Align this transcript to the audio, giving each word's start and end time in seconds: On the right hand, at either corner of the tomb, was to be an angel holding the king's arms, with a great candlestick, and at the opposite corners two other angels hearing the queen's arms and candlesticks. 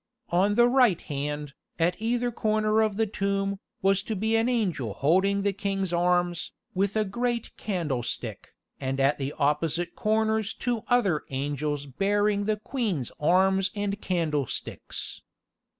On 0.31 0.55
the 0.55 0.67
right 0.67 0.99
hand, 0.99 1.53
at 1.77 2.01
either 2.01 2.31
corner 2.31 2.81
of 2.81 2.97
the 2.97 3.05
tomb, 3.05 3.59
was 3.83 4.01
to 4.01 4.15
be 4.15 4.35
an 4.35 4.49
angel 4.49 4.95
holding 4.95 5.43
the 5.43 5.53
king's 5.53 5.93
arms, 5.93 6.53
with 6.73 6.95
a 6.95 7.05
great 7.05 7.55
candlestick, 7.55 8.55
and 8.79 8.99
at 8.99 9.19
the 9.19 9.31
opposite 9.37 9.93
corners 9.95 10.55
two 10.55 10.81
other 10.87 11.21
angels 11.29 11.85
hearing 11.99 12.45
the 12.45 12.57
queen's 12.57 13.11
arms 13.19 13.69
and 13.75 14.01
candlesticks. 14.01 15.21